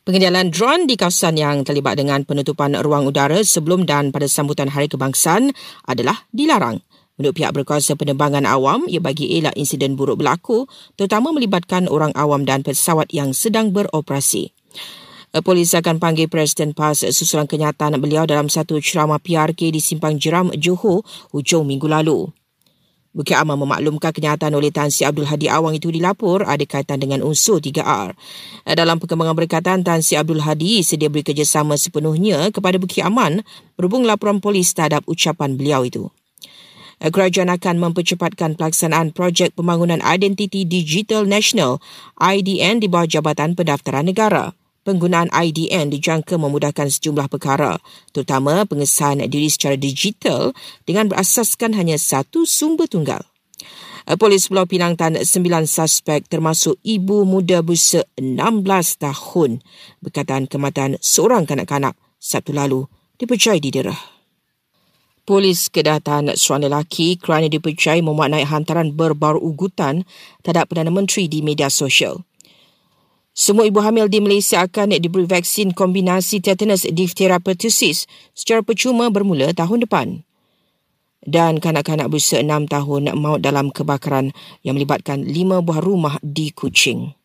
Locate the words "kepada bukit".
32.54-33.02